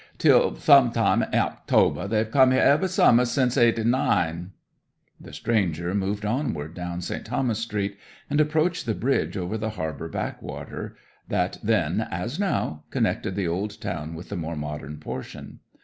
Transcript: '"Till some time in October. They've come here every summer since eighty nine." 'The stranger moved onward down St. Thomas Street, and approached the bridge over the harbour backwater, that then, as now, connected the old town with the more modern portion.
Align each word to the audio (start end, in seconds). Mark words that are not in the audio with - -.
'"Till 0.17 0.55
some 0.55 0.89
time 0.91 1.21
in 1.21 1.35
October. 1.37 2.07
They've 2.07 2.31
come 2.31 2.49
here 2.49 2.59
every 2.61 2.87
summer 2.87 3.23
since 3.23 3.55
eighty 3.55 3.83
nine." 3.83 4.49
'The 5.19 5.31
stranger 5.31 5.93
moved 5.93 6.25
onward 6.25 6.73
down 6.73 7.01
St. 7.01 7.23
Thomas 7.23 7.59
Street, 7.59 7.99
and 8.27 8.41
approached 8.41 8.87
the 8.87 8.95
bridge 8.95 9.37
over 9.37 9.59
the 9.59 9.69
harbour 9.77 10.09
backwater, 10.09 10.95
that 11.27 11.59
then, 11.61 12.07
as 12.09 12.39
now, 12.39 12.81
connected 12.89 13.35
the 13.35 13.47
old 13.47 13.79
town 13.79 14.15
with 14.15 14.29
the 14.29 14.35
more 14.37 14.55
modern 14.55 14.97
portion. 14.97 15.59